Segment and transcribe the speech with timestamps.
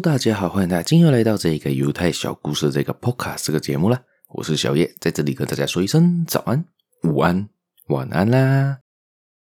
[0.00, 4.00] 大家好，欢迎大家今天又来到这个犹太小故事这个 Podcast 这个节目啦。
[4.28, 6.64] 我是小叶，在这里跟大家说一声早安、
[7.02, 7.48] 午安、
[7.88, 8.78] 晚安啦。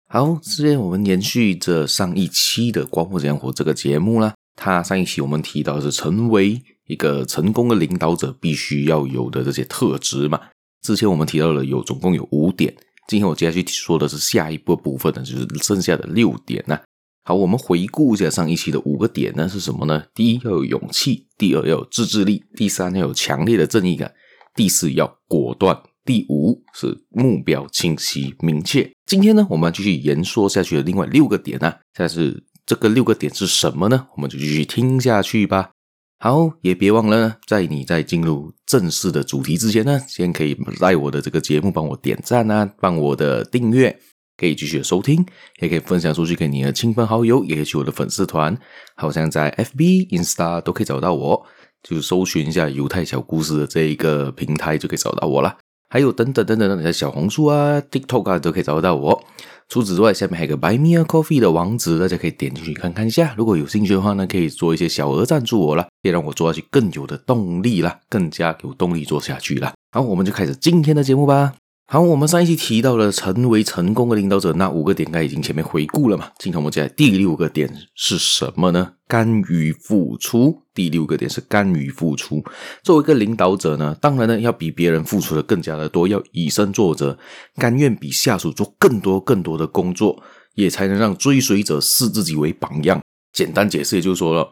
[0.08, 4.34] 好，之前我们延续着上一期的《光复讲火》这个节目啦。
[4.56, 10.40] 它上一期我们提到的是成为一个成功的领导者必须要有的这些特质嘛。
[10.80, 12.74] 之前我们提到了有总共有五点，
[13.08, 16.78] 今天我接下去说的是下一步部分呢，就是剩下的六点呢。
[17.22, 20.04] 好，我们回顾一下上一期的五个点呢是什么呢？
[20.14, 24.12] 第一要有勇气，第二要有自制力，第三要有强烈的正义感，
[24.54, 28.90] 第四要果断，第五是目标清晰明确。
[29.06, 34.08] 今天呢，我们继续延说下去的另外六个点呢，但是这个六个点是什么呢？
[34.16, 35.70] 我们就继续听下去吧。
[36.18, 43.98] 好，也别忘了，在你在进入正式的主题之前呢，先可以在我的这个节目帮我点赞啊，帮我的订阅，
[44.40, 45.22] 可以继续收听，
[45.60, 48.56] 也可以分享出去给你的亲朋好友，也可以去我的粉丝团，
[48.96, 51.44] 好像在 FB、Insta 都可以找到我，
[51.82, 55.54] 就是搜寻一下犹太小故事的这一个平台就可以找到我了。
[55.92, 59.22] 还有等等等等，你在小红书啊、TikTok 啊都可以找得到我。
[59.68, 63.34] 除此之外，下面还有个 Buy Me a Coffee 的网址，大家可以点进去看看一下。
[63.36, 69.72] 如果有兴趣的话呢，可以做一些小额赞助我啦，也让我做下去更有的动力啦，更加有动力做下去啦。
[69.92, 71.54] 好，我们就开始今天的节目吧。
[71.92, 76.30] 好，我们上一期提到了成为成功的领导者那五个点，该已经前面回顾了嘛。
[76.38, 78.92] 今天我们接下来第六个点是什么呢？
[79.08, 80.56] 甘于付出。
[80.72, 82.44] 第六个点是甘于付出。
[82.84, 87.18] 作为一个领导者呢，当然呢要比别人付出的更加的多，要以身作则，
[87.56, 90.22] 甘愿比下属做更多更多的工作，
[90.54, 93.02] 也才能让追随者视自己为榜样。
[93.32, 94.48] 简单解释，也就是说了，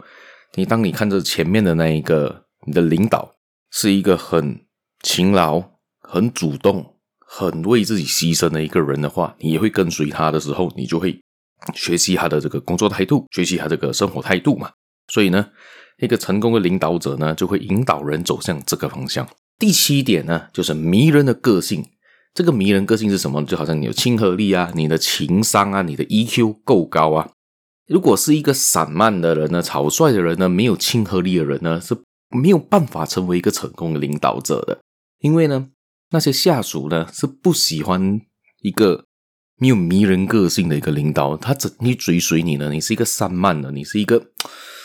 [0.57, 3.37] 你当你看着前面的那一个你的领导
[3.71, 4.61] 是一个很
[5.05, 5.63] 勤劳、
[6.01, 6.97] 很主动。
[7.31, 11.21] 很为自己牺牲的一个人的话，你也会跟随他的时候，你就会
[11.75, 14.71] 学习他的这个工作态度，学习他这个生活态度嘛。
[15.13, 15.47] 所以呢，
[15.99, 19.29] 一个成功的领导者呢，就会引导人走向这个方向。
[19.59, 21.85] 第七点呢，就是迷人的个性。
[22.33, 23.43] 这个迷人个性是什么？
[23.45, 27.31] 就好像你有亲和力啊，你的情商啊，你的 EQ 够高啊。
[27.87, 31.95] 如果是一个散漫的人呢，草率的人呢，没有亲和力的人呢，是
[32.31, 34.79] 没有办法成为一个成功的领导者的，
[35.21, 35.69] 因为呢。
[36.11, 38.21] 那些下属呢，是不喜欢
[38.63, 39.05] 一个
[39.57, 42.71] 没有迷人个性的一个领导，他怎会追随你呢？
[42.71, 44.31] 你是一个散漫的，你是一个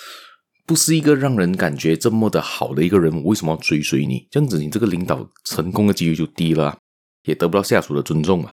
[0.65, 4.27] 不是一个让人感觉这么的好的一个人，我为什么要追随你？
[4.31, 6.77] 这样子，你这个领导成功的几率就低了，
[7.25, 8.51] 也得不到下属的尊重啊。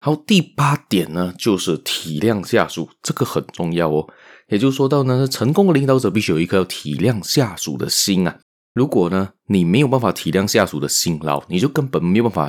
[0.00, 4.06] 好，第八点呢，就是体谅下属，这个很重要哦。
[4.48, 8.38] 也就说到呢，成功的领导者必须有一颗要体谅下属的心啊。
[8.78, 12.32] 如果呢，你没有办法体谅下属的辛劳，你就根本没有办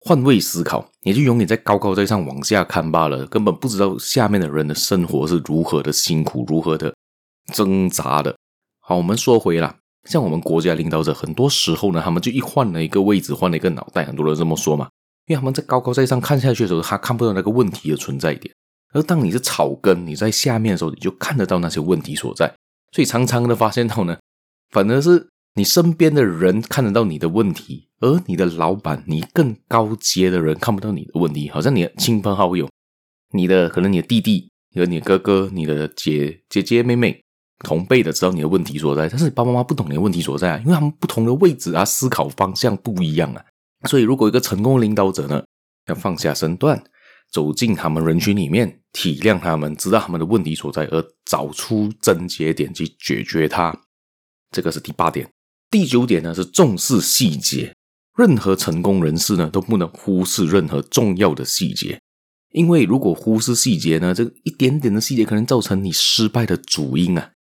[0.00, 6.94] 换位思考，你就永远在高高在上往下看罢了，根本不知道下面的人的生活是如何的辛苦，如何的
[7.52, 8.34] 挣扎的。
[8.80, 9.76] 好，我们说回啦，
[10.08, 14.88] 像我们国家领导者，很多时候呢，他们就一换了一个位置，换了一个脑袋，很多人这么说嘛，
[15.26, 18.54] 因为他们在高高在上看下去的时候，他看不到那个问题的存在点，
[18.94, 22.54] 而当你是草根，你在下面的时候，你就看得到那些问题所在，
[22.92, 24.16] 所以常常的发现到呢，
[24.70, 25.28] 反而是。
[25.58, 31.50] 你身边的人看得到你的问题，而你的老板、你更高阶的人看不到你的问题。
[31.50, 32.68] 好像你的亲朋好友、
[33.32, 37.20] 你的可能你的弟弟、和你的哥哥、你的姐姐姐妹妹
[37.64, 43.44] 同辈的知道你的问题所在，但是你爸爸妈妈不懂你的问题所在啊，因为他们不同的位置啊，思考方向不一样啊。
[43.88, 45.42] 所以，如果一个成功领导者呢，
[45.88, 46.80] 要放下身段，
[47.32, 53.76] 走进他们人群里面，体谅他们，知道他们的问题所在，而找出症结点去解决它，
[54.52, 55.28] 这个是第八点。
[55.70, 57.74] 第九点呢，是重视细节，
[58.16, 62.00] 任何成功人士呢都不能忽视任何重要的细节，
[62.52, 67.32] 因为如果忽视细节呢，这个一点点的细节可能造成你失败的主因啊。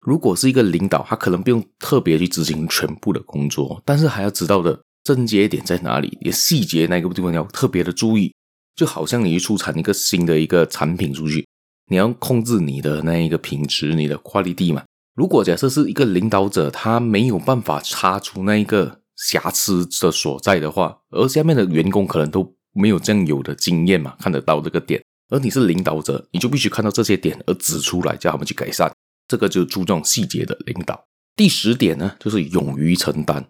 [0.00, 8.32] 如果是一个领导，他可能不用特别去执行全部的工作，但是还要知道的症结点在哪里，你细节那个地方要特别的注意。
[8.74, 11.46] 就好像你去出产一个新的一个产品出去，
[11.90, 14.82] 你要控制你的那一个品质，你的 quality 嘛。
[15.14, 28.90] 如果假设是一个领导者，他没有办法查出那一个瑕疵的所在的话，而下面的员工可能都没有这样有的经验嘛，看得到这个点，而你是领导者，你就必须看到这些点而指出来，叫他们去改善。
[29.28, 31.04] 这个就注重细节的领导。
[31.36, 33.46] 第十点呢，就是勇于承担。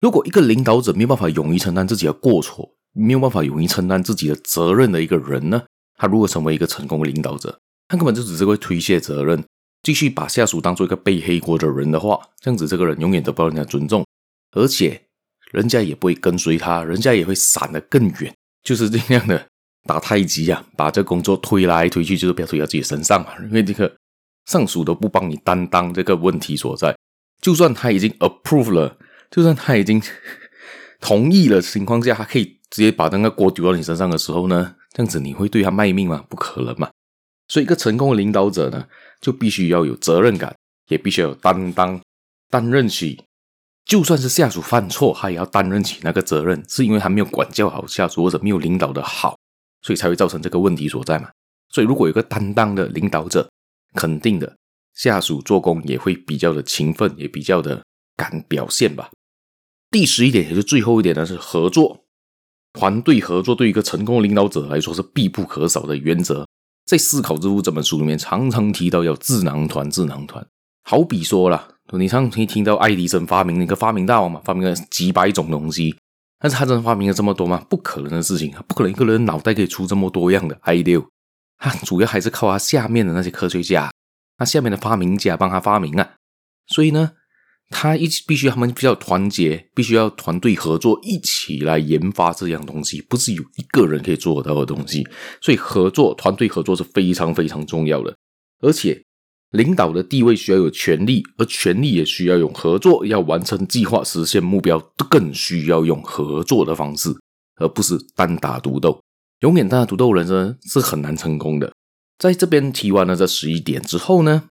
[0.00, 5.62] 如果一个领导者没有办法勇于承担自己的过错，没有办法勇于承担自己的责任的一个人呢，
[5.96, 7.58] 他如果成为一个成功的领导者，
[7.88, 9.42] 他根本就只是会推卸责任。
[9.84, 14.04] 继续把下属当做一个背黑锅的人的话，这样子这个人永远得不到人家尊重，
[14.56, 15.00] 而且
[15.52, 18.34] 人家也不会跟随他，人家也会闪得更远，
[18.64, 19.46] 就是这样的
[19.84, 23.28] 打太极啊，把这工作推来推去，就是不要推到自己身上嘛。
[23.44, 23.94] 因为这个
[24.46, 26.96] 上属都不帮你担当这个问题所在。
[27.42, 28.96] 就算他已经 approve 了，
[29.30, 30.02] 就算他已经
[30.98, 36.24] 同意了情况下，他可以直接把那个锅丢到你身上的时候呢，这样子你会对他卖命吗？
[36.30, 36.90] 不可能嘛！
[37.46, 38.86] 所以，一个成功的领导者呢，
[39.20, 40.56] 就必须要有责任感，
[40.88, 42.00] 也必须要有担当，
[42.50, 43.22] 担任起，
[43.84, 49.36] 就算是下属犯错，他也要担任起那个责任，是因为他没有管教好下属，或者没有领导的好，
[49.82, 51.30] 所以才会造成这个问题所在嘛。
[51.68, 53.50] 所以，如果有个担当的领导者，
[53.94, 54.56] 肯定的
[54.94, 57.84] 下属做工也会比较的勤奋，也比较的
[58.16, 59.10] 敢表现吧。
[59.90, 62.04] 第十一点，也是最后一点呢，是合作，
[62.72, 66.46] 团队合作对一个成功的领导者来说是必不可少的原则。
[66.86, 70.46] 在《思考致富》这本书里面，常常提到要智囊团，智囊团。
[70.82, 75.96] 好比说啦，你常常听到爱迪生发明那个发明大王嘛，发明了几百种东西，
[76.38, 77.64] 但是他真的发明了这么多吗？
[77.70, 81.02] 不可能的事情，不可能一个人脑袋可以出这么多样的 idea。
[81.56, 83.90] 他主要还是靠他下面的那些科学家，
[84.36, 86.10] 他下面的发明家帮他发明啊。
[86.66, 87.12] 所以呢，
[87.76, 95.04] 他一必须他们比较团结，必须要团队合作，一起来研发这样东西，不是有一个人可以做得到的东西。
[95.40, 98.14] 所以合作，团队合作是非常非常重要的。
[98.60, 99.02] 而且，
[99.50, 104.78] 领导的地位需要有权力，而权力也需要用合作，要完成计划、实现目标，
[105.10, 107.10] 更需要用合作的方式，
[107.56, 109.00] 而不是单打独斗。
[109.40, 111.72] 永远单打独斗人生是很难成功的。
[112.18, 114.44] 在这边提完了这十一点之后呢，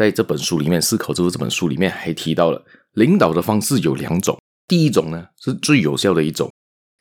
[0.00, 2.64] 在这本书里面，《思考之后》这本书里面还提到了
[2.94, 4.34] 领导的方式有两种。
[4.66, 6.50] 第一种呢是最有效的一种，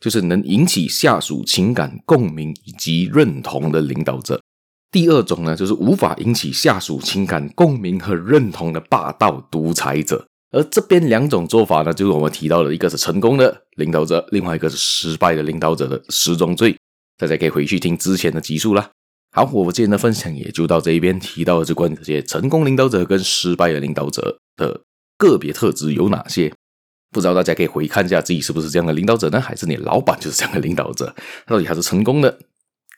[0.01, 4.41] 就是能引起下属情感共鸣以及认同的领导者。
[4.91, 10.27] 第二种呢就是无法引起下属情感共鸣和认同的霸道独裁者。
[10.51, 16.75] 而这边两种做法呢，就是我们提到的一个是成功的领导者，另外一个是失败的领导者的十种罪。
[17.17, 18.91] 大家可以回去听之前的集数啦。
[19.31, 24.81] 好，我今天的分享也就到这一边，提到的是关于这些成功领导者跟失败的领导者的
[25.17, 26.51] 个别特质有哪些？
[27.11, 29.39] 不知道大家可以回看一下自己是不是这样的领导者呢？
[29.39, 31.15] 还是你老板就是这样的领导者？
[31.45, 32.39] 到底他是成功的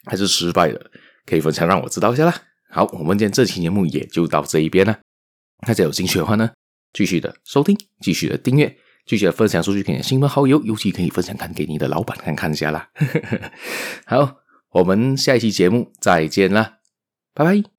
[0.06, 0.92] 还是失败的？
[1.26, 2.34] 可以分享让我知道一下啦。
[2.70, 5.00] 好，我们今天这期节目也就到这一边了。
[5.68, 6.50] 大家有兴趣的话呢，
[6.94, 8.78] 继续的收听，继续的订阅。
[9.06, 12.88] 继续的分享出去给你的亲朋好友，尤其可以分享看给你的老板看看一下啦。
[14.06, 14.41] 好，
[14.72, 16.80] 我们下一期节目再见啦，
[17.34, 17.71] 拜拜。